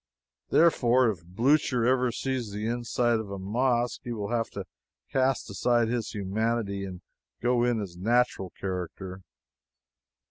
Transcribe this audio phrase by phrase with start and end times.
[0.49, 4.65] Therefore, if Blucher ever sees the inside of a mosque, he will have to
[5.11, 7.01] cast aside his humanity and
[7.39, 9.21] go in his natural character.